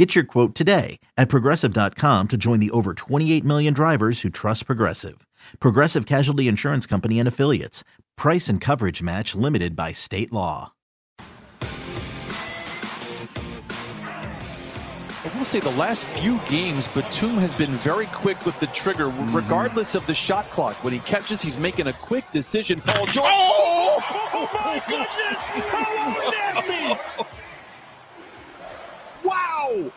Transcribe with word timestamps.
Get 0.00 0.14
your 0.14 0.24
quote 0.24 0.54
today 0.54 0.98
at 1.18 1.28
progressive.com 1.28 2.28
to 2.28 2.38
join 2.38 2.58
the 2.58 2.70
over 2.70 2.94
28 2.94 3.44
million 3.44 3.74
drivers 3.74 4.22
who 4.22 4.30
trust 4.30 4.64
Progressive. 4.64 5.26
Progressive 5.58 6.06
Casualty 6.06 6.48
Insurance 6.48 6.86
Company 6.86 7.18
and 7.18 7.28
Affiliates. 7.28 7.84
Price 8.16 8.48
and 8.48 8.62
coverage 8.62 9.02
match 9.02 9.34
limited 9.34 9.76
by 9.76 9.92
state 9.92 10.32
law. 10.32 10.72
I 15.22 15.36
will 15.36 15.44
say 15.44 15.60
the 15.60 15.68
last 15.72 16.06
few 16.06 16.40
games, 16.48 16.88
Batum 16.88 17.32
has 17.36 17.52
been 17.52 17.72
very 17.72 18.06
quick 18.06 18.46
with 18.46 18.58
the 18.58 18.68
trigger, 18.68 19.08
Mm-hmm. 19.08 19.36
regardless 19.36 19.94
of 19.94 20.06
the 20.06 20.14
shot 20.14 20.50
clock. 20.50 20.82
When 20.82 20.94
he 20.94 21.00
catches, 21.00 21.42
he's 21.42 21.58
making 21.58 21.88
a 21.88 21.92
quick 21.92 22.24
decision. 22.32 22.80
Paul 22.80 23.04
George. 23.04 23.26
Oh, 23.28 23.98
oh 24.32 24.48
my 24.54 24.82
goodness! 24.88 25.50
How 25.50 26.16
nasty! 26.30 27.26
Wow! 29.70 29.92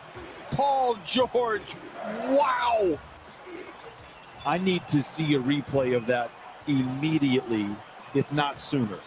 Paul 0.50 0.96
George! 1.04 1.74
Wow! 2.04 2.98
I 4.46 4.58
need 4.58 4.86
to 4.88 5.02
see 5.02 5.34
a 5.34 5.40
replay 5.40 5.96
of 5.96 6.06
that 6.06 6.30
immediately, 6.66 7.66
if 8.14 8.30
not 8.32 8.60
sooner. 8.60 8.98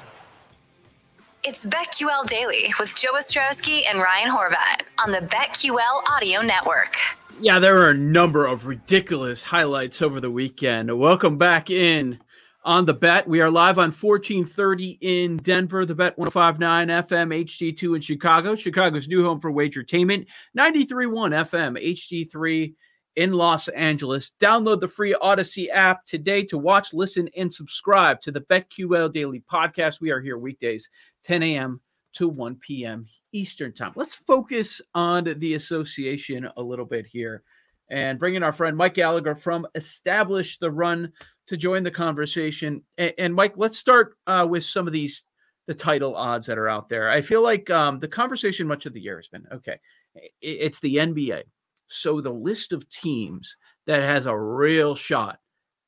It's 1.43 1.65
BetQL 1.65 2.27
Daily 2.27 2.73
with 2.79 2.95
Joe 2.95 3.13
Ostrowski 3.13 3.83
and 3.89 3.99
Ryan 3.99 4.29
Horvat 4.29 4.81
on 4.97 5.11
the 5.11 5.19
BetQL 5.19 6.09
Audio 6.09 6.41
Network. 6.41 6.97
Yeah, 7.39 7.59
there 7.59 7.77
are 7.77 7.91
a 7.91 7.93
number 7.93 8.45
of 8.47 8.65
ridiculous 8.65 9.43
highlights 9.43 10.01
over 10.01 10.19
the 10.19 10.31
weekend. 10.31 10.97
Welcome 10.99 11.37
back 11.37 11.69
in 11.69 12.19
on 12.63 12.85
the 12.85 12.93
bet. 12.93 13.27
We 13.27 13.41
are 13.41 13.49
live 13.49 13.77
on 13.77 13.91
1430 13.91 14.97
in 15.01 15.37
Denver, 15.37 15.85
the 15.85 15.95
bet 15.95 16.17
1059 16.17 16.87
FM 16.87 17.45
HD2 17.45 17.95
in 17.95 18.01
Chicago, 18.01 18.55
Chicago's 18.55 19.07
new 19.07 19.23
home 19.23 19.39
for 19.39 19.51
wagertainment, 19.51 20.27
931 20.53 21.31
FM 21.31 21.97
HD3 21.97 22.73
in 23.15 23.33
Los 23.33 23.67
Angeles. 23.69 24.31
Download 24.39 24.79
the 24.79 24.87
free 24.87 25.15
Audacy 25.21 25.69
app 25.71 26.05
today 26.05 26.43
to 26.43 26.57
watch, 26.57 26.93
listen, 26.93 27.29
and 27.35 27.53
subscribe 27.53 28.21
to 28.21 28.31
the 28.31 28.41
BetQL 28.41 29.11
Daily 29.11 29.43
podcast. 29.51 30.01
We 30.01 30.11
are 30.11 30.21
here 30.21 30.37
weekdays, 30.37 30.89
10 31.23 31.43
a.m. 31.43 31.81
to 32.13 32.27
1 32.27 32.55
p.m. 32.55 33.05
Eastern 33.31 33.73
Time. 33.73 33.93
Let's 33.95 34.15
focus 34.15 34.81
on 34.93 35.35
the 35.37 35.55
association 35.55 36.47
a 36.57 36.61
little 36.61 36.85
bit 36.85 37.05
here 37.05 37.43
and 37.89 38.19
bring 38.19 38.35
in 38.35 38.43
our 38.43 38.53
friend 38.53 38.75
Mike 38.75 38.95
Gallagher 38.95 39.35
from 39.35 39.65
Establish 39.75 40.59
the 40.59 40.69
Run 40.69 41.11
to 41.47 41.57
join 41.57 41.83
the 41.83 41.91
conversation. 41.91 42.83
And, 42.97 43.13
and 43.17 43.35
Mike, 43.35 43.53
let's 43.57 43.77
start 43.77 44.15
uh, 44.27 44.45
with 44.49 44.63
some 44.63 44.87
of 44.87 44.93
these 44.93 45.23
the 45.67 45.73
title 45.73 46.15
odds 46.15 46.45
that 46.45 46.57
are 46.57 46.69
out 46.69 46.87
there. 46.87 47.09
I 47.09 47.21
feel 47.21 47.43
like 47.43 47.69
um, 47.69 47.99
the 47.99 48.07
conversation 48.07 48.67
much 48.67 48.85
of 48.85 48.93
the 48.93 49.01
year 49.01 49.17
has 49.17 49.27
been 49.27 49.45
okay. 49.51 49.79
it- 50.15 50.31
It's 50.41 50.79
the 50.79 50.95
NBA, 50.95 51.43
so 51.87 52.21
the 52.21 52.31
list 52.31 52.71
of 52.73 52.89
teams 52.89 53.57
that 53.85 54.01
has 54.01 54.25
a 54.25 54.37
real 54.37 54.95
shot 54.95 55.39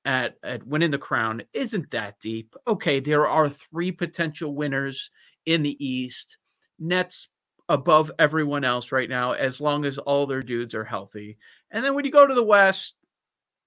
at 0.05 0.35
at 0.43 0.65
winning 0.65 0.91
the 0.91 0.97
crown 0.97 1.43
isn't 1.53 1.91
that 1.91 2.19
deep. 2.19 2.55
Okay, 2.67 2.99
there 2.99 3.27
are 3.27 3.49
three 3.49 3.91
potential 3.91 4.53
winners 4.53 5.11
in 5.45 5.63
the 5.63 5.83
East. 5.85 6.37
Nets 6.77 7.27
above 7.69 8.11
everyone 8.19 8.63
else 8.63 8.91
right 8.91 9.09
now, 9.09 9.33
as 9.33 9.61
long 9.61 9.85
as 9.85 9.97
all 9.99 10.25
their 10.25 10.41
dudes 10.41 10.73
are 10.73 10.83
healthy. 10.85 11.37
And 11.71 11.85
then 11.85 11.93
when 11.93 12.03
you 12.05 12.11
go 12.11 12.25
to 12.25 12.33
the 12.33 12.43
West, 12.43 12.95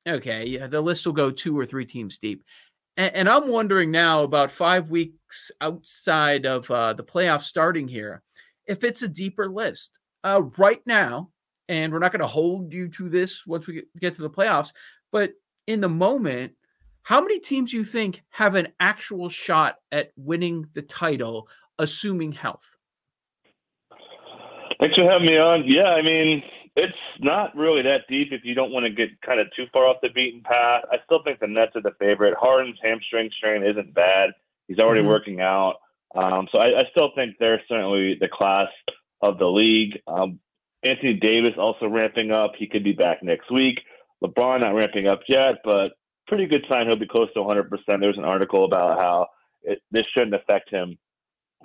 okay, 0.07 0.47
yeah, 0.47 0.67
the 0.67 0.81
list 0.81 1.07
will 1.07 1.13
go 1.13 1.31
two 1.31 1.59
or 1.59 1.67
three 1.67 1.87
teams 1.87 2.19
deep. 2.19 2.43
And, 2.97 3.15
and 3.15 3.29
I'm 3.29 3.49
wondering 3.49 3.91
now, 3.91 4.23
about 4.23 4.51
five 4.51 4.91
weeks 4.91 5.51
outside 5.61 6.47
of 6.47 6.71
uh, 6.71 6.93
the 6.93 7.05
playoffs 7.05 7.45
starting 7.45 7.89
here, 7.89 8.23
if 8.67 8.85
it's 8.85 9.03
a 9.03 9.09
deeper 9.09 9.49
list. 9.49 9.99
Uh, 10.25 10.43
right 10.57 10.81
now, 10.87 11.31
and 11.69 11.93
we're 11.93 11.99
not 11.99 12.13
going 12.13 12.21
to 12.21 12.27
hold 12.27 12.73
you 12.73 12.89
to 12.89 13.09
this 13.09 13.45
once 13.47 13.67
we 13.67 13.83
get- 14.01 14.15
to 14.15 14.23
the 14.23 14.31
playoffs, 14.31 14.73
but 15.11 15.33
in 15.67 15.81
the 15.81 15.89
moment, 15.89 16.53
how 17.03 17.21
many 17.21 17.41
teams 17.41 17.73
you 17.73 17.83
think 17.83 18.23
have 18.31 18.55
an 18.55 18.69
actual 18.79 19.29
shot 19.29 19.77
at 19.91 20.13
winning 20.17 20.67
the 20.75 20.83
title, 20.83 21.49
assuming 21.79 22.31
health? 22.31 22.65
Thanks 24.81 24.97
for 24.97 25.11
having 25.11 25.27
me 25.27 25.39
on. 25.39 25.65
Yeah, 25.67 25.89
I 25.89 26.03
mean, 26.03 26.43
it's 26.77 26.97
not 27.21 27.55
really 27.55 27.83
that 27.83 28.03
deep 28.09 28.29
if 28.33 28.43
you 28.45 28.55
don't 28.55 28.73
want 28.73 28.85
to 28.85 28.91
get 28.91 29.21
kind 29.21 29.41
of 29.41 29.49
too 29.55 29.67
far 29.73 29.87
off 29.87 29.99
the 30.03 30.09
beaten 30.09 30.43
path. 30.43 30.83
I 30.91 30.97
still 31.05 31.23
think 31.23 31.39
the 31.41 31.47
Nets 31.47 31.77
are 31.77 31.83
the 31.83 31.95
favorite. 31.99 32.35
Harden's 32.39 32.79
hamstring 32.83 33.31
strain 33.37 33.63
isn't 33.63 33.93
bad. 33.95 34.31
He's 34.69 34.79
already 34.79 35.03
Mhm. 35.03 35.09
working 35.09 35.41
out. 35.41 35.77
Um, 36.15 36.49
so 36.53 36.61
I, 36.61 36.79
I 36.79 36.85
still 36.91 37.11
think 37.15 37.37
they're 37.39 37.63
certainly 37.69 38.15
the 38.15 38.29
class 38.29 38.69
of 39.21 39.39
the 39.39 39.47
league. 39.51 40.01
Um, 40.07 40.41
Anthony 40.83 41.15
Davis 41.15 41.55
also 41.59 41.89
ramping 41.89 42.33
up. 42.33 42.57
He 42.57 42.67
could 42.67 42.85
be 42.85 42.93
back 42.93 43.23
next 43.23 43.51
week. 43.51 43.81
LeBron 44.23 44.61
not 44.61 44.75
ramping 44.75 45.09
up 45.09 45.21
yet, 45.29 45.57
but 45.65 45.93
pretty 46.27 46.47
good 46.47 46.65
sign 46.71 46.87
he'll 46.87 46.97
be 46.97 47.07
close 47.07 47.33
to 47.35 47.41
100%. 47.41 48.01
There's 48.01 48.19
an 48.19 48.25
article 48.25 48.65
about 48.65 49.01
how 49.01 49.29
it, 49.63 49.83
this 49.91 50.07
shouldn't 50.13 50.35
affect 50.35 50.71
him 50.71 50.99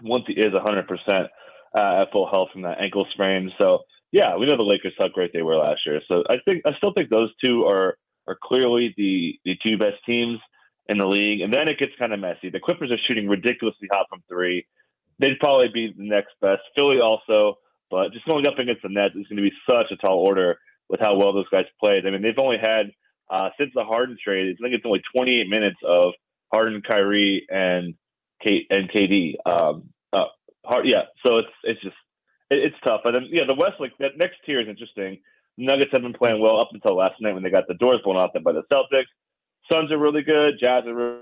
once 0.02 0.26
he 0.28 0.34
is 0.34 0.54
100% 0.54 1.30
uh, 1.78 2.02
at 2.02 2.12
full 2.12 2.30
health 2.30 2.50
from 2.52 2.64
that 2.64 2.80
ankle 2.80 3.06
sprain. 3.12 3.52
So 3.60 3.84
yeah, 4.12 4.36
we 4.38 4.46
know 4.46 4.58
the 4.58 4.64
Lakers 4.64 4.94
how 4.98 5.08
great 5.08 5.32
they 5.34 5.42
were 5.42 5.56
last 5.56 5.82
year. 5.86 6.02
So 6.08 6.24
I 6.30 6.38
think 6.46 6.64
I 6.66 6.74
still 6.78 6.94
think 6.94 7.10
those 7.10 7.32
two 7.44 7.66
are 7.66 7.98
are 8.28 8.38
clearly 8.42 8.94
the 8.98 9.40
the 9.46 9.56
two 9.64 9.78
best 9.78 10.04
teams 10.06 10.40
in 10.90 10.98
the 10.98 11.08
league. 11.08 11.42
And 11.42 11.54
then 11.54 11.68
it 11.68 11.80
gets 11.80 11.92
kind 12.00 12.14
of 12.14 12.20
messy. 12.20 12.50
The 12.50 12.60
Clippers 12.60 12.92
are 12.92 13.00
shooting 13.08 13.28
ridiculously 13.28 13.88
hot 13.92 14.08
from 14.10 14.24
three. 14.30 14.66
They'd 15.20 15.40
probably 15.40 15.68
be 15.74 15.94
the 15.98 16.08
next 16.08 16.34
best. 16.42 16.62
Philly 16.78 17.00
also, 17.00 17.58
but 17.90 18.14
just 18.14 18.26
going 18.26 18.48
up 18.48 18.60
against 18.60 18.84
the 18.84 18.90
Nets 18.90 19.16
is 19.16 19.28
going 19.28 19.38
to 19.38 19.50
be 19.50 19.54
such 19.70 19.92
a 19.92 19.98
tall 19.98 20.20
order 20.20 20.60
with 20.90 21.00
how 21.02 21.16
well 21.16 21.34
those 21.34 21.50
guys 21.50 21.66
played. 21.80 22.06
I 22.06 22.12
mean, 22.12 22.22
they've 22.22 22.38
only 22.38 22.58
had 22.58 22.92
uh, 23.30 23.50
since 23.60 23.72
the 23.76 23.84
Harden 23.84 24.18
trade. 24.24 24.56
I 24.58 24.62
think 24.62 24.76
it's 24.76 24.86
only 24.86 25.02
28 25.16 25.50
minutes 25.50 25.78
of 25.86 26.14
Harden, 26.54 26.82
Kyrie, 26.88 27.46
and 27.50 27.96
Kate 28.42 28.68
and 28.70 28.90
KD. 28.90 29.36
Um, 29.46 29.90
uh, 30.14 30.26
hard, 30.64 30.88
yeah. 30.88 31.04
So 31.26 31.40
it's 31.40 31.50
it's 31.64 31.82
just 31.82 31.96
it, 32.50 32.60
it's 32.60 32.76
tough. 32.86 33.02
But 33.04 33.14
then 33.14 33.28
yeah, 33.30 33.44
the 33.48 33.56
West 33.56 33.76
like 33.80 33.94
that 34.00 34.18
next 34.18 34.38
tier 34.46 34.62
is 34.62 34.68
interesting. 34.68 35.20
Nuggets 35.58 35.92
have 35.92 36.02
been 36.02 36.14
playing 36.14 36.42
well 36.42 36.60
up 36.60 36.70
until 36.72 36.96
last 36.96 37.20
night 37.20 37.34
when 37.34 37.44
they 37.44 37.50
got 37.50 37.68
the 37.68 37.74
doors 37.76 38.00
blown 38.04 38.18
off 38.18 38.34
them 38.34 38.44
by 38.44 38.52
the 38.52 38.64
Celtics. 38.72 39.10
Suns 39.72 39.92
are 39.92 39.98
really 39.98 40.22
good. 40.22 40.56
Jazz 40.62 40.84
are 40.86 41.20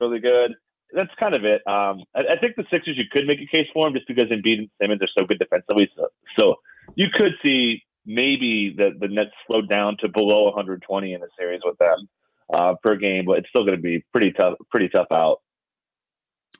really 0.00 0.20
good. 0.20 0.54
That's 0.92 1.14
kind 1.20 1.34
of 1.34 1.44
it. 1.44 1.62
Um, 1.66 2.02
I, 2.14 2.34
I 2.34 2.38
think 2.40 2.56
the 2.56 2.64
Sixers 2.70 2.96
you 2.96 3.04
could 3.10 3.26
make 3.26 3.40
a 3.40 3.46
case 3.46 3.66
for 3.72 3.84
them 3.84 3.94
just 3.94 4.08
because 4.08 4.24
Embiid 4.24 4.58
and 4.58 4.70
Simmons 4.80 5.02
are 5.02 5.08
so 5.18 5.24
good 5.24 5.38
defensively. 5.38 5.90
So, 5.96 6.08
so 6.38 6.54
you 6.96 7.06
could 7.12 7.32
see 7.44 7.82
maybe 8.06 8.74
the 8.76 8.90
the 8.98 9.08
Nets 9.08 9.30
slow 9.46 9.62
down 9.62 9.96
to 10.00 10.08
below 10.08 10.44
120 10.44 11.12
in 11.12 11.22
a 11.22 11.26
series 11.38 11.60
with 11.64 11.78
them 11.78 12.08
uh, 12.52 12.74
per 12.82 12.96
game, 12.96 13.24
but 13.26 13.38
it's 13.38 13.48
still 13.48 13.64
going 13.64 13.76
to 13.76 13.82
be 13.82 14.04
pretty 14.12 14.32
tough. 14.32 14.54
Pretty 14.70 14.88
tough 14.88 15.08
out. 15.12 15.40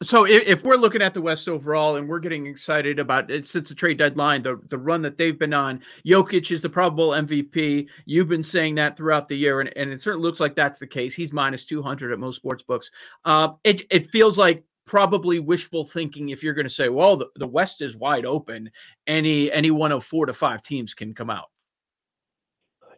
So 0.03 0.27
if, 0.27 0.47
if 0.47 0.65
we're 0.65 0.77
looking 0.77 1.03
at 1.03 1.15
the 1.15 1.21
West 1.21 1.49
overall 1.49 1.97
and 1.97 2.09
we're 2.09 2.19
getting 2.19 2.47
excited 2.47 2.99
about 2.99 3.31
it 3.31 3.47
since 3.47 3.69
the 3.69 3.75
trade 3.75 3.99
deadline, 3.99 4.43
the, 4.43 4.61
the 4.69 4.79
run 4.79 5.03
that 5.03 5.17
they've 5.17 5.39
been 5.39 5.55
on, 5.55 5.81
Jokic 6.07 6.51
is 6.51 6.61
the 6.61 6.69
probable 6.69 7.11
MVP. 7.11 7.87
You've 8.05 8.29
been 8.29 8.43
saying 8.43 8.75
that 8.75 8.97
throughout 8.97 9.29
the 9.29 9.37
year, 9.37 9.61
and, 9.61 9.73
and 9.77 9.91
it 9.91 10.03
certainly 10.03 10.27
looks 10.27 10.41
like 10.41 10.57
that's 10.57 10.79
the 10.79 10.87
case. 10.87 11.15
He's 11.15 11.33
minus 11.33 11.65
200 11.65 12.13
at 12.13 12.19
most 12.19 12.37
sports 12.37 12.63
books. 12.63 12.91
Uh, 13.25 13.51
it, 13.63 13.87
it 13.91 14.09
feels 14.09 14.37
like 14.37 14.65
probably 14.87 15.39
wishful 15.39 15.85
thinking 15.85 16.29
if 16.29 16.43
you're 16.43 16.55
going 16.55 16.67
to 16.67 16.71
say, 16.71 16.89
well, 16.89 17.17
the, 17.17 17.29
the 17.37 17.47
West 17.47 17.81
is 17.81 17.97
wide 17.97 18.27
open. 18.27 18.71
Any 19.07 19.51
any 19.53 19.71
one 19.71 19.93
of 19.93 20.05
four 20.05 20.27
to 20.27 20.33
five 20.33 20.63
teams 20.63 20.95
can 20.95 21.15
come 21.15 21.31
out. 21.31 21.51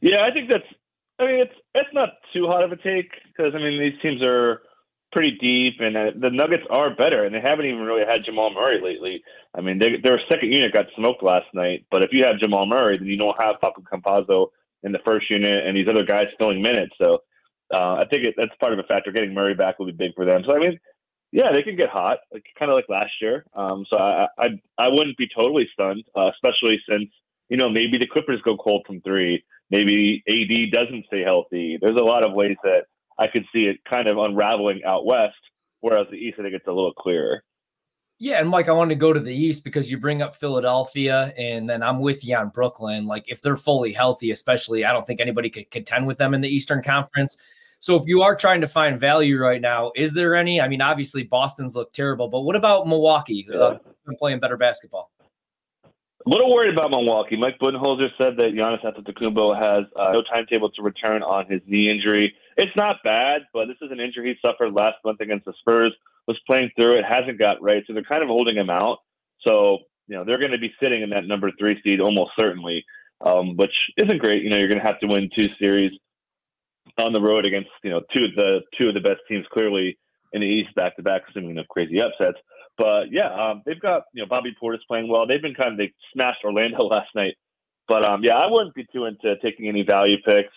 Yeah, 0.00 0.24
I 0.24 0.30
think 0.30 0.50
that's. 0.50 0.64
I 1.18 1.26
mean, 1.26 1.40
it's 1.40 1.54
it's 1.74 1.88
not 1.92 2.10
too 2.32 2.46
hot 2.46 2.62
of 2.62 2.72
a 2.72 2.76
take 2.76 3.10
because 3.28 3.54
I 3.54 3.58
mean 3.58 3.80
these 3.80 4.00
teams 4.02 4.22
are 4.26 4.62
pretty 5.12 5.36
deep, 5.40 5.74
and 5.80 5.96
uh, 5.96 6.10
the 6.20 6.30
Nuggets 6.30 6.64
are 6.70 6.94
better, 6.94 7.24
and 7.24 7.34
they 7.34 7.40
haven't 7.40 7.66
even 7.66 7.80
really 7.80 8.04
had 8.06 8.24
Jamal 8.24 8.52
Murray 8.52 8.80
lately. 8.82 9.22
I 9.54 9.60
mean, 9.60 9.78
they, 9.78 9.96
their 10.02 10.20
second 10.30 10.52
unit 10.52 10.72
got 10.72 10.86
smoked 10.96 11.22
last 11.22 11.46
night, 11.54 11.86
but 11.90 12.04
if 12.04 12.10
you 12.12 12.24
have 12.24 12.38
Jamal 12.38 12.66
Murray, 12.66 12.98
then 12.98 13.06
you 13.06 13.16
don't 13.16 13.40
have 13.40 13.60
Papa 13.60 13.80
Campazzo 13.80 14.48
in 14.82 14.92
the 14.92 15.00
first 15.06 15.30
unit, 15.30 15.66
and 15.66 15.76
these 15.76 15.88
other 15.88 16.04
guys 16.04 16.26
filling 16.38 16.62
minutes. 16.62 16.92
So 17.00 17.22
uh, 17.74 17.94
I 17.94 18.04
think 18.10 18.24
it, 18.24 18.34
that's 18.36 18.54
part 18.60 18.72
of 18.72 18.78
a 18.78 18.84
factor. 18.84 19.12
Getting 19.12 19.34
Murray 19.34 19.54
back 19.54 19.78
will 19.78 19.86
be 19.86 19.92
big 19.92 20.14
for 20.14 20.24
them. 20.24 20.42
So 20.46 20.54
I 20.54 20.58
mean, 20.58 20.78
yeah, 21.32 21.52
they 21.52 21.62
could 21.62 21.78
get 21.78 21.88
hot, 21.88 22.18
like, 22.32 22.44
kind 22.58 22.70
of 22.70 22.76
like 22.76 22.88
last 22.88 23.12
year. 23.20 23.44
Um, 23.54 23.84
so 23.90 23.98
I, 23.98 24.26
I 24.38 24.46
I 24.78 24.88
wouldn't 24.88 25.16
be 25.16 25.28
totally 25.34 25.68
stunned, 25.72 26.04
uh, 26.16 26.30
especially 26.30 26.80
since 26.88 27.10
you 27.48 27.56
know 27.56 27.68
maybe 27.68 27.98
the 27.98 28.06
Clippers 28.06 28.40
go 28.42 28.56
cold 28.56 28.84
from 28.86 29.00
three. 29.00 29.44
Maybe 29.70 30.22
AD 30.28 30.72
doesn't 30.72 31.06
stay 31.06 31.22
healthy. 31.22 31.78
There's 31.80 31.98
a 31.98 32.04
lot 32.04 32.24
of 32.24 32.34
ways 32.34 32.56
that 32.62 32.84
I 33.18 33.26
could 33.28 33.44
see 33.52 33.64
it 33.64 33.78
kind 33.88 34.08
of 34.08 34.18
unraveling 34.18 34.82
out 34.84 35.06
west. 35.06 35.34
Whereas 35.80 36.06
the 36.10 36.16
East, 36.16 36.38
I 36.38 36.42
think 36.42 36.54
it's 36.54 36.66
a 36.66 36.72
little 36.72 36.92
clearer. 36.92 37.42
Yeah, 38.18 38.40
and 38.40 38.48
Mike, 38.48 38.68
I 38.68 38.72
wanted 38.72 38.94
to 38.94 38.98
go 38.98 39.12
to 39.12 39.20
the 39.20 39.34
East 39.34 39.62
because 39.62 39.90
you 39.90 39.98
bring 39.98 40.22
up 40.22 40.34
Philadelphia, 40.34 41.34
and 41.36 41.68
then 41.68 41.82
I'm 41.82 42.00
with 42.00 42.24
you 42.24 42.34
on 42.34 42.48
Brooklyn. 42.48 43.06
Like, 43.06 43.24
if 43.28 43.42
they're 43.42 43.56
fully 43.56 43.92
healthy, 43.92 44.30
especially, 44.30 44.86
I 44.86 44.92
don't 44.92 45.06
think 45.06 45.20
anybody 45.20 45.50
could 45.50 45.70
contend 45.70 46.06
with 46.06 46.16
them 46.16 46.32
in 46.32 46.40
the 46.40 46.48
Eastern 46.48 46.82
Conference. 46.82 47.36
So, 47.80 47.94
if 47.94 48.06
you 48.06 48.22
are 48.22 48.34
trying 48.34 48.62
to 48.62 48.66
find 48.66 48.98
value 48.98 49.38
right 49.38 49.60
now, 49.60 49.92
is 49.94 50.14
there 50.14 50.34
any? 50.34 50.62
I 50.62 50.68
mean, 50.68 50.80
obviously, 50.80 51.24
Boston's 51.24 51.76
look 51.76 51.92
terrible, 51.92 52.28
but 52.28 52.40
what 52.40 52.56
about 52.56 52.86
Milwaukee? 52.86 53.46
Yeah. 53.48 53.56
Uh, 53.56 53.78
playing 54.18 54.40
better 54.40 54.56
basketball. 54.56 55.10
A 56.26 56.28
little 56.28 56.52
worried 56.52 56.74
about 56.74 56.90
Milwaukee. 56.90 57.36
Mike 57.36 57.56
Budenholzer 57.62 58.10
said 58.20 58.36
that 58.38 58.50
Giannis 58.52 58.84
Antetokounmpo 58.84 59.54
has 59.54 59.84
uh, 59.94 60.10
no 60.12 60.22
timetable 60.22 60.70
to 60.70 60.82
return 60.82 61.22
on 61.22 61.46
his 61.48 61.60
knee 61.66 61.88
injury. 61.88 62.34
It's 62.56 62.74
not 62.76 62.96
bad, 63.04 63.42
but 63.52 63.66
this 63.66 63.76
is 63.80 63.92
an 63.92 64.00
injury 64.00 64.34
he 64.34 64.48
suffered 64.48 64.72
last 64.72 64.96
month 65.04 65.20
against 65.20 65.44
the 65.44 65.52
Spurs. 65.60 65.94
Was 66.26 66.36
playing 66.44 66.70
through 66.74 66.98
it, 66.98 67.04
hasn't 67.08 67.38
got 67.38 67.62
right, 67.62 67.84
so 67.86 67.92
they're 67.92 68.02
kind 68.02 68.24
of 68.24 68.28
holding 68.28 68.56
him 68.56 68.68
out. 68.68 68.98
So 69.46 69.78
you 70.08 70.16
know 70.16 70.24
they're 70.24 70.40
going 70.40 70.50
to 70.50 70.58
be 70.58 70.72
sitting 70.82 71.02
in 71.02 71.10
that 71.10 71.28
number 71.28 71.52
three 71.56 71.80
seed 71.86 72.00
almost 72.00 72.32
certainly, 72.36 72.84
um, 73.24 73.56
which 73.56 73.70
isn't 73.96 74.18
great. 74.18 74.42
You 74.42 74.50
know 74.50 74.56
you're 74.56 74.68
going 74.68 74.80
to 74.80 74.86
have 74.86 74.98
to 75.00 75.06
win 75.06 75.30
two 75.38 75.46
series 75.62 75.92
on 76.98 77.12
the 77.12 77.20
road 77.20 77.46
against 77.46 77.70
you 77.84 77.90
know 77.90 78.00
two 78.12 78.24
of 78.24 78.34
the 78.34 78.62
two 78.76 78.88
of 78.88 78.94
the 78.94 79.00
best 79.00 79.20
teams 79.28 79.46
clearly 79.52 79.96
in 80.32 80.40
the 80.40 80.48
East 80.48 80.74
back 80.74 80.96
to 80.96 81.02
back, 81.04 81.22
assuming 81.28 81.54
no 81.54 81.62
crazy 81.70 82.02
upsets. 82.02 82.38
But 82.78 83.10
yeah, 83.10 83.28
um, 83.32 83.62
they've 83.64 83.80
got 83.80 84.04
you 84.12 84.22
know 84.22 84.28
Bobby 84.28 84.54
Portis 84.60 84.86
playing 84.86 85.08
well. 85.08 85.26
They've 85.26 85.42
been 85.42 85.54
kind 85.54 85.72
of 85.72 85.78
they 85.78 85.92
smashed 86.12 86.44
Orlando 86.44 86.78
last 86.84 87.08
night. 87.14 87.34
But 87.88 88.04
um, 88.04 88.22
yeah, 88.24 88.36
I 88.36 88.50
wouldn't 88.50 88.74
be 88.74 88.86
too 88.92 89.04
into 89.04 89.36
taking 89.42 89.68
any 89.68 89.82
value 89.82 90.16
picks. 90.24 90.52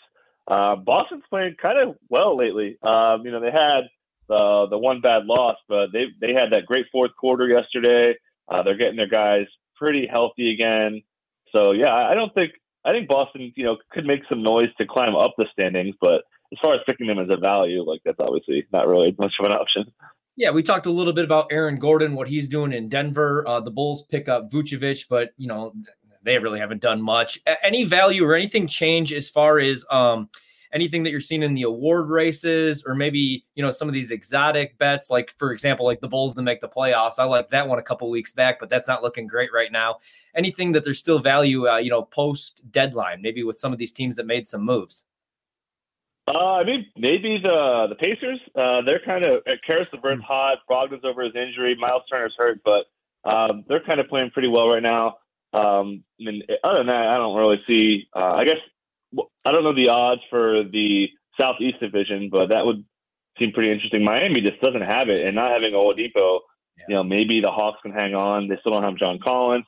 Uh, 0.47 0.75
Boston's 0.75 1.23
playing 1.29 1.55
kind 1.61 1.77
of 1.77 1.95
well 2.09 2.35
lately. 2.35 2.77
Um, 2.81 3.23
you 3.23 3.31
know, 3.31 3.39
they 3.39 3.51
had 3.51 3.81
the 4.27 4.67
the 4.69 4.77
one 4.77 5.01
bad 5.01 5.25
loss, 5.25 5.57
but 5.67 5.87
they 5.93 6.05
they 6.19 6.33
had 6.33 6.51
that 6.51 6.65
great 6.65 6.87
fourth 6.91 7.11
quarter 7.19 7.47
yesterday. 7.47 8.15
Uh, 8.47 8.63
they're 8.63 8.77
getting 8.77 8.97
their 8.97 9.07
guys 9.07 9.45
pretty 9.75 10.07
healthy 10.11 10.53
again. 10.53 11.01
So 11.55 11.73
yeah, 11.73 11.93
I 11.93 12.15
don't 12.15 12.33
think 12.33 12.51
I 12.83 12.91
think 12.91 13.07
Boston, 13.07 13.53
you 13.55 13.63
know, 13.65 13.77
could 13.91 14.05
make 14.05 14.21
some 14.29 14.43
noise 14.43 14.73
to 14.77 14.85
climb 14.85 15.15
up 15.15 15.33
the 15.37 15.45
standings, 15.51 15.95
but 16.01 16.23
as 16.51 16.57
far 16.61 16.73
as 16.73 16.81
picking 16.85 17.07
them 17.07 17.19
as 17.19 17.29
a 17.29 17.37
value, 17.37 17.83
like 17.83 18.01
that's 18.03 18.19
obviously 18.19 18.65
not 18.71 18.87
really 18.87 19.15
much 19.19 19.33
of 19.39 19.45
an 19.45 19.51
option. 19.51 19.85
Yeah, 20.39 20.51
we 20.51 20.63
talked 20.63 20.85
a 20.85 20.89
little 20.89 21.11
bit 21.11 21.25
about 21.25 21.47
Aaron 21.51 21.75
Gordon, 21.75 22.15
what 22.15 22.29
he's 22.29 22.47
doing 22.47 22.71
in 22.71 22.87
Denver. 22.87 23.45
Uh, 23.45 23.59
the 23.59 23.71
Bulls 23.71 24.03
pick 24.03 24.29
up 24.29 24.49
Vucevic, 24.49 25.05
but 25.09 25.31
you 25.35 25.47
know 25.47 25.73
they 26.23 26.39
really 26.39 26.61
haven't 26.61 26.81
done 26.81 27.01
much. 27.01 27.41
Any 27.61 27.83
value 27.83 28.23
or 28.23 28.35
anything 28.35 28.65
change 28.65 29.11
as 29.11 29.29
far 29.29 29.59
as 29.59 29.85
um, 29.91 30.29
anything 30.71 31.03
that 31.03 31.09
you're 31.09 31.19
seeing 31.19 31.43
in 31.43 31.55
the 31.55 31.63
award 31.63 32.09
races, 32.09 32.85
or 32.87 32.95
maybe 32.95 33.43
you 33.55 33.61
know 33.61 33.69
some 33.69 33.89
of 33.89 33.93
these 33.93 34.11
exotic 34.11 34.77
bets, 34.77 35.09
like 35.09 35.29
for 35.31 35.51
example, 35.51 35.85
like 35.85 35.99
the 35.99 36.07
Bulls 36.07 36.33
to 36.35 36.41
make 36.41 36.61
the 36.61 36.69
playoffs. 36.69 37.19
I 37.19 37.25
like 37.25 37.49
that 37.49 37.67
one 37.67 37.77
a 37.77 37.83
couple 37.83 38.09
weeks 38.09 38.31
back, 38.31 38.61
but 38.61 38.69
that's 38.69 38.87
not 38.87 39.03
looking 39.03 39.27
great 39.27 39.51
right 39.53 39.73
now. 39.73 39.97
Anything 40.35 40.71
that 40.71 40.85
there's 40.85 40.99
still 40.99 41.19
value, 41.19 41.67
uh, 41.67 41.79
you 41.79 41.89
know, 41.89 42.03
post 42.03 42.61
deadline, 42.71 43.21
maybe 43.21 43.43
with 43.43 43.57
some 43.57 43.73
of 43.73 43.77
these 43.77 43.91
teams 43.91 44.15
that 44.15 44.25
made 44.25 44.47
some 44.47 44.63
moves. 44.63 45.03
Uh, 46.29 46.55
I 46.55 46.63
mean, 46.63 46.85
maybe 46.95 47.39
the 47.43 47.87
the 47.89 47.95
Pacers. 47.95 48.39
Uh, 48.55 48.81
they're 48.85 49.01
kind 49.03 49.25
of 49.25 49.43
Caris 49.65 49.87
LeVert's 49.91 50.21
hot. 50.23 50.59
Brogdon's 50.69 51.03
over 51.03 51.23
his 51.23 51.35
injury. 51.35 51.75
Miles 51.79 52.03
Turner's 52.09 52.35
hurt, 52.37 52.59
but 52.63 52.85
um, 53.29 53.63
they're 53.67 53.83
kind 53.83 53.99
of 53.99 54.07
playing 54.07 54.29
pretty 54.31 54.47
well 54.47 54.67
right 54.69 54.83
now. 54.83 55.17
Um, 55.53 56.03
I 56.21 56.23
mean, 56.23 56.43
other 56.63 56.77
than 56.77 56.87
that, 56.87 57.07
I 57.07 57.15
don't 57.15 57.35
really 57.35 57.61
see. 57.67 58.07
Uh, 58.15 58.33
I 58.33 58.45
guess 58.45 58.59
I 59.43 59.51
don't 59.51 59.63
know 59.63 59.73
the 59.73 59.89
odds 59.89 60.21
for 60.29 60.63
the 60.63 61.07
Southeast 61.39 61.79
Division, 61.79 62.29
but 62.31 62.49
that 62.49 62.65
would 62.65 62.85
seem 63.39 63.51
pretty 63.51 63.71
interesting. 63.71 64.03
Miami 64.03 64.41
just 64.41 64.61
doesn't 64.61 64.81
have 64.81 65.09
it, 65.09 65.25
and 65.25 65.35
not 65.35 65.51
having 65.51 65.73
Oladipo, 65.73 66.41
yeah. 66.77 66.85
you 66.89 66.95
know, 66.95 67.03
maybe 67.03 67.41
the 67.41 67.49
Hawks 67.49 67.79
can 67.81 67.91
hang 67.91 68.13
on. 68.13 68.47
They 68.47 68.57
still 68.59 68.73
don't 68.73 68.83
have 68.83 68.97
John 68.97 69.17
Collins. 69.23 69.65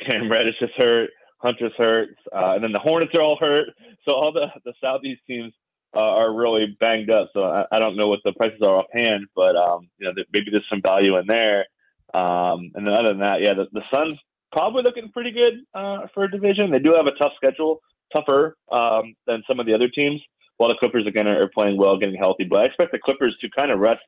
Cam 0.00 0.28
Reddish 0.28 0.56
is 0.60 0.70
hurt. 0.76 1.10
Hunter's 1.38 1.72
hurt, 1.76 2.08
uh, 2.34 2.54
and 2.54 2.64
then 2.64 2.72
the 2.72 2.80
Hornets 2.80 3.12
are 3.14 3.22
all 3.22 3.36
hurt. 3.38 3.68
So 4.08 4.14
all 4.14 4.32
the 4.32 4.46
the 4.64 4.72
Southeast 4.80 5.20
teams 5.26 5.52
uh, 5.94 6.00
are 6.00 6.34
really 6.34 6.76
banged 6.80 7.10
up. 7.10 7.30
So 7.32 7.44
I, 7.44 7.64
I, 7.70 7.78
don't 7.78 7.96
know 7.96 8.08
what 8.08 8.20
the 8.24 8.32
prices 8.32 8.60
are 8.62 8.76
offhand, 8.76 9.26
but 9.34 9.56
um, 9.56 9.88
you 9.98 10.06
know, 10.06 10.12
maybe 10.32 10.46
there's 10.50 10.66
some 10.68 10.82
value 10.82 11.16
in 11.18 11.26
there. 11.26 11.66
Um, 12.12 12.72
and 12.74 12.86
then 12.86 12.94
other 12.94 13.08
than 13.08 13.20
that, 13.20 13.42
yeah, 13.42 13.54
the, 13.54 13.66
the 13.72 13.82
Suns 13.92 14.18
probably 14.52 14.82
looking 14.82 15.10
pretty 15.12 15.32
good 15.32 15.54
uh, 15.74 16.06
for 16.12 16.24
a 16.24 16.30
division. 16.30 16.70
They 16.70 16.78
do 16.78 16.92
have 16.96 17.06
a 17.06 17.16
tough 17.18 17.32
schedule, 17.36 17.80
tougher 18.14 18.56
um, 18.70 19.14
than 19.26 19.42
some 19.48 19.60
of 19.60 19.66
the 19.66 19.74
other 19.74 19.88
teams. 19.88 20.20
While 20.56 20.68
the 20.68 20.76
Clippers 20.78 21.06
again 21.06 21.26
are, 21.26 21.42
are 21.42 21.50
playing 21.52 21.76
well, 21.76 21.98
getting 21.98 22.14
healthy, 22.14 22.44
but 22.48 22.60
I 22.60 22.64
expect 22.66 22.92
the 22.92 22.98
Clippers 22.98 23.36
to 23.40 23.48
kind 23.58 23.72
of 23.72 23.80
rest 23.80 24.04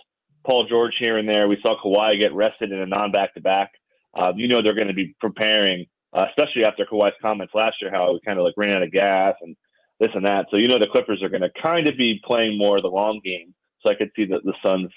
Paul 0.46 0.66
George 0.68 0.94
here 1.00 1.18
and 1.18 1.28
there. 1.28 1.48
We 1.48 1.58
saw 1.60 1.74
Kawhi 1.82 2.20
get 2.20 2.32
rested 2.32 2.70
in 2.70 2.78
a 2.78 2.86
non-back-to-back. 2.86 3.72
Uh, 4.16 4.32
you 4.36 4.46
know 4.46 4.62
they're 4.62 4.74
going 4.74 4.86
to 4.86 4.94
be 4.94 5.14
preparing, 5.20 5.86
uh, 6.12 6.26
especially 6.28 6.64
after 6.64 6.86
Kawhi's 6.86 7.14
comments 7.20 7.52
last 7.52 7.76
year, 7.82 7.90
how 7.90 8.12
he 8.12 8.20
kind 8.24 8.38
of 8.38 8.44
like 8.44 8.54
ran 8.56 8.76
out 8.76 8.84
of 8.84 8.92
gas 8.92 9.34
and 9.42 9.56
this 10.00 10.10
and 10.14 10.26
that. 10.26 10.46
So 10.50 10.58
you 10.58 10.68
know 10.68 10.78
the 10.78 10.88
Clippers 10.90 11.22
are 11.22 11.28
going 11.28 11.42
to 11.42 11.50
kind 11.62 11.88
of 11.88 11.96
be 11.96 12.20
playing 12.24 12.58
more 12.58 12.80
the 12.80 12.88
long 12.88 13.20
game. 13.24 13.54
So 13.80 13.90
I 13.90 13.94
could 13.94 14.10
see 14.16 14.24
the, 14.24 14.40
the 14.42 14.54
Suns 14.64 14.90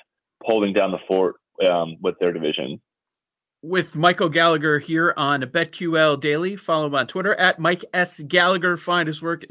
holding 0.44 0.74
down 0.74 0.92
the 0.92 1.00
fort 1.08 1.36
um, 1.70 1.98
with 2.02 2.16
their 2.20 2.32
division 2.32 2.80
with 3.62 3.96
Michael 3.96 4.30
Gallagher 4.30 4.80
here 4.80 5.14
on 5.18 5.42
BetQL 5.42 6.20
Daily. 6.20 6.56
Follow 6.56 6.88
him 6.88 6.96
on 6.96 7.08
Twitter 7.08 7.36
at 7.36 7.60
Mike 7.60 7.84
S. 7.94 8.20
Gallagher. 8.22 8.78
Find 8.78 9.08
his 9.08 9.22
work, 9.22 9.44